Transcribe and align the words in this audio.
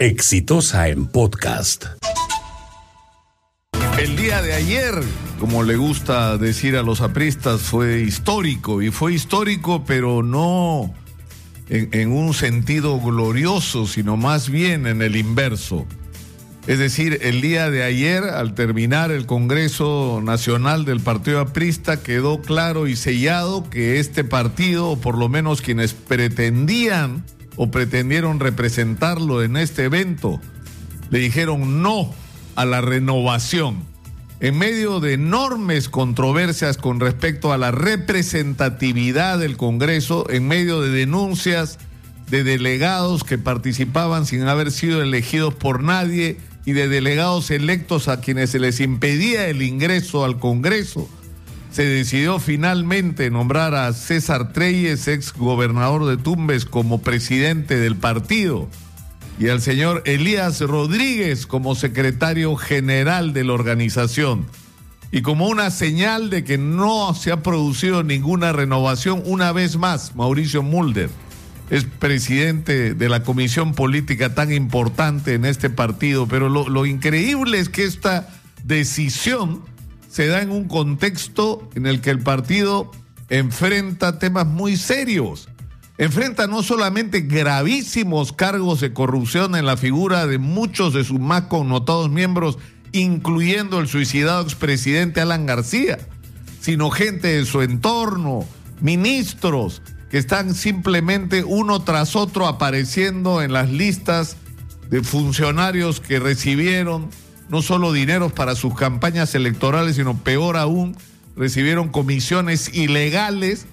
Exitosa 0.00 0.88
en 0.88 1.04
podcast. 1.04 1.84
El 3.98 4.16
día 4.16 4.40
de 4.40 4.54
ayer, 4.54 4.94
como 5.38 5.62
le 5.62 5.76
gusta 5.76 6.38
decir 6.38 6.78
a 6.78 6.82
los 6.82 7.02
apristas, 7.02 7.60
fue 7.60 8.00
histórico. 8.00 8.80
Y 8.80 8.90
fue 8.90 9.12
histórico, 9.12 9.84
pero 9.84 10.22
no 10.22 10.94
en, 11.68 12.12
un 12.12 12.32
sentido 12.32 12.98
glorioso, 12.98 13.86
sino 13.86 14.16
más 14.16 14.48
bien 14.48 14.86
en 14.86 15.02
el 15.02 15.16
inverso. 15.16 15.84
Es 16.66 16.78
decir, 16.78 17.18
el 17.20 17.42
día 17.42 17.68
de 17.68 17.82
ayer, 17.82 18.24
al 18.24 18.54
terminar 18.54 19.10
el 19.10 19.26
Congreso 19.26 20.22
Nacional 20.24 20.86
del 20.86 21.00
Partido 21.00 21.40
Aprista, 21.40 22.02
quedó 22.02 22.40
claro 22.40 22.88
y 22.88 22.96
sellado 22.96 23.68
que 23.68 24.00
este 24.00 24.24
partido, 24.24 24.92
o 24.92 24.98
por 24.98 25.18
lo 25.18 25.28
menos 25.28 25.60
quienes 25.60 25.92
pretendían 25.92 27.22
o 27.62 27.70
pretendieron 27.70 28.40
representarlo 28.40 29.42
en 29.42 29.58
este 29.58 29.84
evento, 29.84 30.40
le 31.10 31.18
dijeron 31.18 31.82
no 31.82 32.10
a 32.56 32.64
la 32.64 32.80
renovación. 32.80 33.84
En 34.40 34.56
medio 34.56 34.98
de 34.98 35.12
enormes 35.12 35.90
controversias 35.90 36.78
con 36.78 37.00
respecto 37.00 37.52
a 37.52 37.58
la 37.58 37.70
representatividad 37.70 39.38
del 39.38 39.58
Congreso, 39.58 40.24
en 40.30 40.48
medio 40.48 40.80
de 40.80 40.88
denuncias 40.88 41.78
de 42.30 42.44
delegados 42.44 43.24
que 43.24 43.36
participaban 43.36 44.24
sin 44.24 44.48
haber 44.48 44.70
sido 44.70 45.02
elegidos 45.02 45.52
por 45.52 45.82
nadie 45.82 46.38
y 46.64 46.72
de 46.72 46.88
delegados 46.88 47.50
electos 47.50 48.08
a 48.08 48.22
quienes 48.22 48.48
se 48.48 48.58
les 48.58 48.80
impedía 48.80 49.48
el 49.48 49.60
ingreso 49.60 50.24
al 50.24 50.38
Congreso, 50.38 51.10
se 51.70 51.84
decidió 51.84 52.38
finalmente 52.38 53.30
nombrar 53.30 53.74
a 53.74 53.92
César 53.92 54.52
Treyes, 54.52 55.06
ex 55.08 55.32
gobernador 55.32 56.06
de 56.06 56.16
Tumbes, 56.16 56.64
como 56.64 57.00
presidente 57.02 57.76
del 57.76 57.96
partido 57.96 58.68
y 59.40 59.48
al 59.48 59.62
señor 59.62 60.02
Elías 60.04 60.60
Rodríguez 60.60 61.46
como 61.46 61.74
secretario 61.74 62.56
general 62.56 63.32
de 63.32 63.44
la 63.44 63.54
organización. 63.54 64.46
Y 65.12 65.22
como 65.22 65.48
una 65.48 65.70
señal 65.70 66.28
de 66.28 66.44
que 66.44 66.58
no 66.58 67.14
se 67.14 67.32
ha 67.32 67.42
producido 67.42 68.02
ninguna 68.02 68.52
renovación, 68.52 69.22
una 69.24 69.50
vez 69.52 69.78
más, 69.78 70.14
Mauricio 70.14 70.62
Mulder 70.62 71.08
es 71.70 71.84
presidente 71.84 72.94
de 72.94 73.08
la 73.08 73.22
comisión 73.22 73.74
política 73.74 74.34
tan 74.34 74.52
importante 74.52 75.34
en 75.34 75.46
este 75.46 75.70
partido, 75.70 76.28
pero 76.28 76.48
lo, 76.48 76.68
lo 76.68 76.84
increíble 76.84 77.58
es 77.58 77.70
que 77.70 77.84
esta 77.84 78.28
decisión 78.64 79.62
se 80.10 80.26
da 80.26 80.42
en 80.42 80.50
un 80.50 80.64
contexto 80.64 81.70
en 81.74 81.86
el 81.86 82.00
que 82.00 82.10
el 82.10 82.18
partido 82.18 82.90
enfrenta 83.28 84.18
temas 84.18 84.46
muy 84.46 84.76
serios. 84.76 85.48
Enfrenta 85.98 86.46
no 86.46 86.62
solamente 86.62 87.20
gravísimos 87.20 88.32
cargos 88.32 88.80
de 88.80 88.92
corrupción 88.92 89.54
en 89.54 89.66
la 89.66 89.76
figura 89.76 90.26
de 90.26 90.38
muchos 90.38 90.94
de 90.94 91.04
sus 91.04 91.20
más 91.20 91.42
connotados 91.42 92.10
miembros, 92.10 92.58
incluyendo 92.90 93.78
el 93.78 93.86
suicidado 93.86 94.42
expresidente 94.42 95.20
Alan 95.20 95.46
García, 95.46 95.98
sino 96.60 96.90
gente 96.90 97.28
de 97.28 97.44
su 97.44 97.62
entorno, 97.62 98.44
ministros, 98.80 99.80
que 100.10 100.18
están 100.18 100.54
simplemente 100.54 101.44
uno 101.44 101.82
tras 101.82 102.16
otro 102.16 102.48
apareciendo 102.48 103.42
en 103.42 103.52
las 103.52 103.70
listas 103.70 104.36
de 104.88 105.04
funcionarios 105.04 106.00
que 106.00 106.18
recibieron 106.18 107.10
no 107.50 107.62
solo 107.62 107.92
dineros 107.92 108.32
para 108.32 108.54
sus 108.54 108.74
campañas 108.74 109.34
electorales, 109.34 109.96
sino 109.96 110.16
peor 110.16 110.56
aún, 110.56 110.96
recibieron 111.36 111.88
comisiones 111.88 112.72
ilegales 112.72 113.66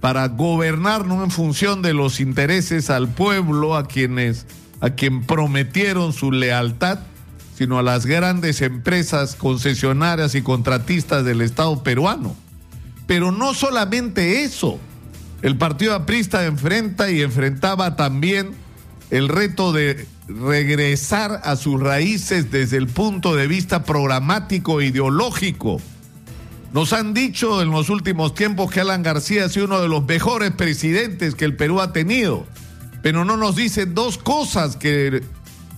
para 0.00 0.28
gobernar 0.28 1.06
no 1.06 1.24
en 1.24 1.30
función 1.30 1.82
de 1.82 1.92
los 1.92 2.20
intereses 2.20 2.90
al 2.90 3.08
pueblo, 3.08 3.76
a 3.76 3.88
quienes 3.88 4.46
a 4.80 4.90
quien 4.90 5.24
prometieron 5.24 6.12
su 6.12 6.30
lealtad, 6.30 7.00
sino 7.56 7.78
a 7.78 7.82
las 7.82 8.06
grandes 8.06 8.60
empresas 8.60 9.34
concesionarias 9.34 10.34
y 10.34 10.42
contratistas 10.42 11.24
del 11.24 11.40
Estado 11.40 11.82
peruano. 11.82 12.36
Pero 13.06 13.32
no 13.32 13.54
solamente 13.54 14.42
eso, 14.42 14.78
el 15.42 15.56
Partido 15.56 15.94
Aprista 15.94 16.44
enfrenta 16.44 17.10
y 17.10 17.22
enfrentaba 17.22 17.96
también 17.96 18.50
el 19.10 19.28
reto 19.28 19.72
de 19.72 20.06
regresar 20.28 21.40
a 21.44 21.56
sus 21.56 21.80
raíces 21.80 22.50
desde 22.50 22.76
el 22.76 22.88
punto 22.88 23.36
de 23.36 23.46
vista 23.46 23.84
programático 23.84 24.80
e 24.80 24.86
ideológico. 24.86 25.80
Nos 26.72 26.92
han 26.92 27.14
dicho 27.14 27.62
en 27.62 27.70
los 27.70 27.90
últimos 27.90 28.34
tiempos 28.34 28.70
que 28.70 28.80
Alan 28.80 29.02
García 29.02 29.44
ha 29.44 29.48
sido 29.48 29.66
uno 29.66 29.80
de 29.80 29.88
los 29.88 30.04
mejores 30.04 30.50
presidentes 30.50 31.34
que 31.34 31.44
el 31.44 31.56
Perú 31.56 31.80
ha 31.80 31.92
tenido, 31.92 32.44
pero 33.02 33.24
no 33.24 33.36
nos 33.36 33.56
dicen 33.56 33.94
dos 33.94 34.18
cosas, 34.18 34.76
que 34.76 35.22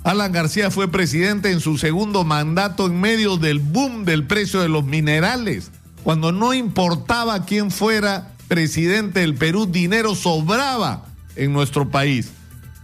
Alan 0.03 0.33
García 0.33 0.71
fue 0.71 0.89
presidente 0.89 1.51
en 1.51 1.61
su 1.61 1.77
segundo 1.77 2.25
mandato 2.25 2.87
en 2.87 3.01
medio 3.01 3.37
del 3.37 3.59
boom 3.59 4.05
del 4.05 4.27
precio 4.27 4.61
de 4.61 4.71
los 4.71 4.85
minerales, 4.85 5.71
cuando 6.03 6.33
no 6.33 6.55
importaba 6.55 7.45
quién 7.45 7.71
fuera 7.71 8.33
presidente 8.49 9.21
del 9.21 9.35
Perú, 9.35 9.67
dinero 9.67 10.15
sobraba 10.15 11.05
en 11.37 11.53
nuestro 11.53 11.91
país 11.91 12.33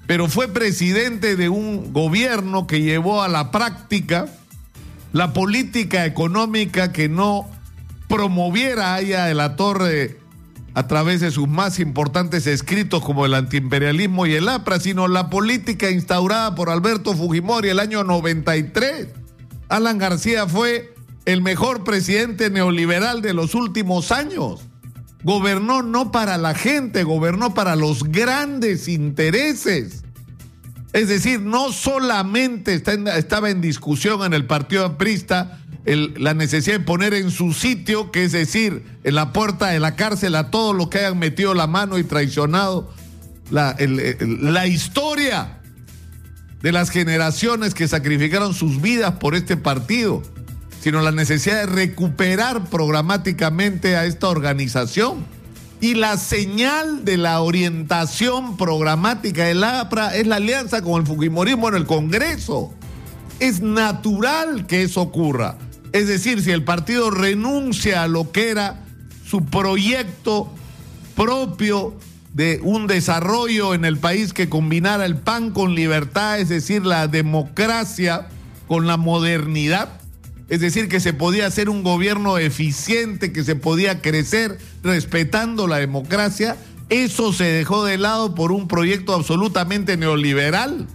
pero 0.07 0.29
fue 0.29 0.49
presidente 0.49 1.37
de 1.37 1.49
un 1.49 1.93
gobierno 1.93 2.67
que 2.67 2.83
llevó 2.83 3.23
a 3.23 3.29
la 3.29 3.51
práctica 3.51 4.27
la 5.13 5.33
política 5.33 6.07
económica 6.07 6.93
que 6.93 7.09
no 7.09 7.49
promoviera 8.09 8.95
allá 8.95 9.27
de 9.27 9.35
la 9.35 9.55
torre 9.55 10.19
a 10.75 10.89
través 10.89 11.21
de 11.21 11.31
sus 11.31 11.49
más 11.49 11.79
importantes 11.79 12.49
escritos 12.49 13.03
como 13.03 13.25
el 13.25 13.35
antiimperialismo 13.35 14.27
y 14.27 14.35
el 14.35 14.49
APRA, 14.49 14.81
sino 14.81 15.07
la 15.07 15.31
política 15.31 15.91
instaurada 15.91 16.57
por 16.57 16.69
Alberto 16.69 17.15
Fujimori 17.15 17.69
el 17.69 17.79
año 17.79 18.03
93. 18.03 19.07
Alan 19.69 19.99
García 19.99 20.49
fue 20.49 20.93
el 21.27 21.43
mejor 21.43 21.85
presidente 21.85 22.51
neoliberal 22.51 23.23
de 23.23 23.35
los 23.35 23.55
últimos 23.55 24.11
años. 24.11 24.63
Gobernó 25.25 25.83
no 25.83 26.13
para 26.13 26.39
la 26.39 26.55
gente, 26.55 27.03
gobernó 27.03 27.55
para 27.55 27.77
los 27.77 28.05
grandes 28.05 28.89
intereses. 28.89 30.05
Es 30.93 31.09
decir, 31.09 31.41
no 31.41 31.73
solamente 31.73 32.75
estaba 32.75 33.51
en 33.51 33.61
discusión 33.61 34.23
en 34.23 34.35
el 34.35 34.47
Partido 34.47 34.85
Aprista 34.85 35.59
la 35.87 36.35
necesidad 36.35 36.79
de 36.79 36.85
poner 36.85 37.15
en 37.15 37.31
su 37.31 37.53
sitio, 37.53 38.11
que 38.11 38.25
es 38.25 38.33
decir, 38.33 38.85
en 39.03 39.15
la 39.15 39.33
puerta 39.33 39.69
de 39.69 39.81
la 39.81 39.97
cárcel 39.97 40.35
a 40.35 40.51
todos 40.51 40.75
los 40.75 40.89
que 40.89 40.99
hayan 40.99 41.19
metido 41.19 41.53
la 41.53 41.67
mano 41.67 41.99
y 41.99 42.05
traicionado 42.05 42.93
la, 43.51 43.77
la 44.21 44.67
historia 44.67 45.59
de 46.63 46.73
las 46.73 46.91
generaciones 46.91 47.75
que 47.75 47.89
sacrificaron 47.89 48.55
sus 48.55 48.81
vidas 48.81 49.15
por 49.17 49.35
este 49.35 49.57
partido 49.57 50.23
sino 50.81 51.01
la 51.01 51.13
necesidad 51.13 51.61
de 51.61 51.67
recuperar 51.67 52.65
programáticamente 52.67 53.97
a 53.97 54.05
esta 54.05 54.29
organización. 54.29 55.25
Y 55.81 55.95
la 55.95 56.17
señal 56.17 57.05
de 57.05 57.17
la 57.17 57.41
orientación 57.41 58.57
programática 58.57 59.45
del 59.45 59.65
APRA 59.65 60.17
es 60.17 60.27
la 60.27 60.37
alianza 60.37 60.83
con 60.83 61.01
el 61.01 61.07
Fujimorismo 61.07 61.69
en 61.69 61.75
el 61.75 61.87
Congreso. 61.87 62.73
Es 63.41 63.61
natural 63.61 64.67
que 64.67 64.83
eso 64.83 65.03
ocurra. 65.03 65.59
Es 65.93 66.09
decir, 66.09 66.43
si 66.43 66.51
el 66.51 66.65
partido 66.65 67.11
renuncia 67.11 68.03
a 68.03 68.09
lo 68.09 68.33
que 68.33 68.51
era 68.51 68.81
su 69.29 69.45
proyecto 69.45 70.51
propio 71.15 71.95
de 72.33 72.61
un 72.63 72.87
desarrollo 72.87 73.75
en 73.75 73.85
el 73.85 73.99
país 73.99 74.33
que 74.33 74.49
combinara 74.49 75.05
el 75.07 75.17
pan 75.17 75.51
con 75.51 75.75
libertad, 75.75 76.41
es 76.41 76.49
decir, 76.49 76.85
la 76.85 77.07
democracia 77.07 78.27
con 78.67 78.87
la 78.87 78.97
modernidad, 78.97 80.01
es 80.49 80.61
decir, 80.61 80.89
que 80.89 81.01
se 81.01 81.13
podía 81.13 81.47
hacer 81.47 81.69
un 81.69 81.83
gobierno 81.83 82.39
eficiente, 82.39 83.33
que 83.33 83.45
se 83.45 83.57
podía 83.57 84.03
crecer 84.03 84.59
respetando 84.83 85.67
la 85.67 85.79
democracia. 85.79 86.57
Eso 86.91 87.33
se 87.33 87.45
dejó 87.45 87.85
de 87.85 87.97
lado 87.97 88.35
por 88.35 88.53
un 88.53 88.69
proyecto 88.69 89.15
absolutamente 89.15 89.97
neoliberal, 89.97 90.87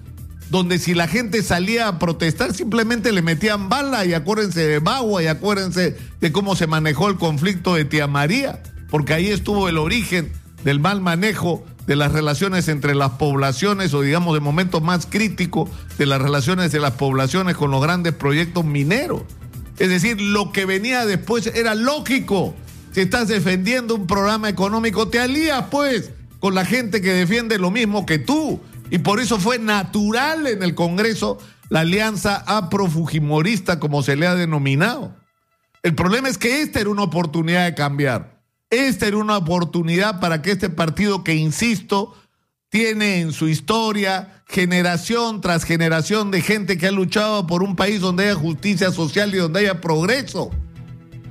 donde 0.51 0.77
si 0.77 0.93
la 0.93 1.07
gente 1.07 1.41
salía 1.41 1.87
a 1.87 1.99
protestar 1.99 2.53
simplemente 2.53 3.11
le 3.11 3.21
metían 3.21 3.69
bala 3.69 4.05
y 4.05 4.13
acuérdense 4.13 4.61
de 4.61 4.79
Bagua 4.79 5.23
y 5.23 5.27
acuérdense 5.27 5.97
de 6.21 6.31
cómo 6.31 6.55
se 6.55 6.67
manejó 6.67 7.09
el 7.09 7.17
conflicto 7.17 7.75
de 7.75 7.85
Tía 7.85 8.07
María, 8.07 8.61
porque 8.89 9.13
ahí 9.13 9.27
estuvo 9.27 9.67
el 9.67 9.77
origen 9.77 10.31
del 10.63 10.79
mal 10.79 11.01
manejo 11.01 11.65
de 11.87 11.95
las 11.95 12.11
relaciones 12.11 12.67
entre 12.67 12.93
las 12.93 13.11
poblaciones 13.11 13.95
o 13.95 14.01
digamos 14.01 14.35
de 14.35 14.41
momentos 14.41 14.83
más 14.83 15.07
críticos 15.07 15.71
de 15.97 16.05
las 16.05 16.21
relaciones 16.21 16.71
de 16.71 16.79
las 16.79 16.93
poblaciones 16.93 17.55
con 17.55 17.71
los 17.71 17.81
grandes 17.81 18.13
proyectos 18.13 18.63
mineros. 18.63 19.23
Es 19.79 19.89
decir, 19.89 20.21
lo 20.21 20.51
que 20.51 20.65
venía 20.65 21.05
después 21.05 21.47
era 21.47 21.73
lógico. 21.73 22.53
Si 22.91 23.01
estás 23.01 23.29
defendiendo 23.29 23.95
un 23.95 24.07
programa 24.07 24.49
económico, 24.49 25.07
te 25.07 25.19
alías 25.19 25.65
pues 25.71 26.11
con 26.39 26.53
la 26.53 26.65
gente 26.65 27.01
que 27.01 27.13
defiende 27.13 27.57
lo 27.57 27.71
mismo 27.71 28.05
que 28.05 28.19
tú. 28.19 28.59
Y 28.91 28.99
por 28.99 29.19
eso 29.19 29.39
fue 29.39 29.57
natural 29.57 30.47
en 30.47 30.63
el 30.63 30.75
Congreso 30.75 31.39
la 31.69 31.81
alianza 31.81 32.43
afro-fujimorista, 32.47 33.79
como 33.79 34.03
se 34.03 34.15
le 34.15 34.27
ha 34.27 34.35
denominado. 34.35 35.15
El 35.83 35.95
problema 35.95 36.27
es 36.27 36.37
que 36.37 36.61
esta 36.61 36.81
era 36.81 36.89
una 36.89 37.03
oportunidad 37.03 37.65
de 37.65 37.75
cambiar. 37.75 38.41
Esta 38.69 39.07
era 39.07 39.17
una 39.17 39.37
oportunidad 39.37 40.19
para 40.19 40.41
que 40.41 40.51
este 40.51 40.69
partido, 40.69 41.23
que 41.23 41.35
insisto, 41.35 42.15
tiene 42.69 43.19
en 43.19 43.33
su 43.33 43.47
historia 43.47 44.43
generación 44.47 45.41
tras 45.41 45.63
generación 45.63 46.31
de 46.31 46.41
gente 46.41 46.77
que 46.77 46.87
ha 46.87 46.91
luchado 46.91 47.47
por 47.47 47.63
un 47.63 47.75
país 47.75 47.99
donde 47.99 48.25
haya 48.25 48.35
justicia 48.35 48.91
social 48.91 49.33
y 49.33 49.37
donde 49.37 49.61
haya 49.61 49.81
progreso. 49.81 50.51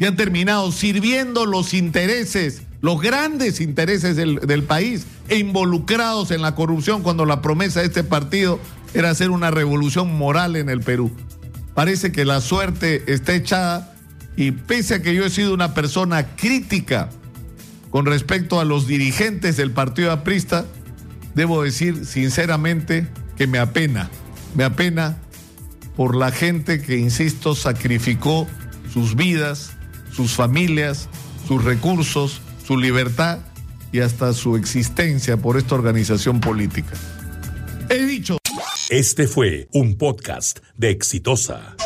Y 0.00 0.04
han 0.04 0.16
terminado 0.16 0.70
sirviendo 0.72 1.46
los 1.46 1.74
intereses, 1.74 2.62
los 2.80 3.00
grandes 3.00 3.60
intereses 3.60 4.16
del, 4.16 4.40
del 4.40 4.64
país 4.64 5.06
e 5.28 5.38
involucrados 5.38 6.30
en 6.30 6.42
la 6.42 6.54
corrupción 6.54 7.02
cuando 7.02 7.24
la 7.24 7.40
promesa 7.40 7.80
de 7.80 7.86
este 7.86 8.04
partido 8.04 8.60
era 8.94 9.10
hacer 9.10 9.30
una 9.30 9.50
revolución 9.50 10.16
moral 10.16 10.56
en 10.56 10.68
el 10.68 10.80
Perú. 10.80 11.12
Parece 11.74 12.10
que 12.10 12.24
la 12.24 12.40
suerte 12.40 13.04
está 13.06 13.34
echada 13.34 13.94
y 14.36 14.52
pese 14.52 14.94
a 14.94 15.02
que 15.02 15.14
yo 15.14 15.24
he 15.24 15.30
sido 15.30 15.54
una 15.54 15.74
persona 15.74 16.34
crítica 16.36 17.10
con 17.90 18.06
respecto 18.06 18.60
a 18.60 18.64
los 18.64 18.86
dirigentes 18.86 19.56
del 19.56 19.70
partido 19.70 20.12
aprista, 20.12 20.66
debo 21.34 21.62
decir 21.62 22.06
sinceramente 22.06 23.06
que 23.36 23.46
me 23.46 23.58
apena, 23.58 24.10
me 24.54 24.64
apena 24.64 25.16
por 25.96 26.14
la 26.14 26.30
gente 26.30 26.80
que, 26.80 26.96
insisto, 26.96 27.54
sacrificó 27.54 28.46
sus 28.92 29.16
vidas, 29.16 29.72
sus 30.12 30.32
familias, 30.32 31.08
sus 31.46 31.64
recursos, 31.64 32.40
su 32.66 32.76
libertad 32.76 33.38
y 33.92 34.00
hasta 34.00 34.32
su 34.32 34.56
existencia 34.56 35.36
por 35.36 35.56
esta 35.56 35.74
organización 35.74 36.40
política. 36.40 36.92
He 37.88 38.04
dicho. 38.04 38.38
Este 38.90 39.26
fue 39.26 39.68
un 39.72 39.96
podcast 39.96 40.60
de 40.76 40.90
Exitosa. 40.90 41.76